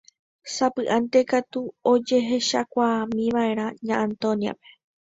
[0.55, 4.67] Sapy'ánte katu ojehechaukámiva'erã Ña Antonia-pe.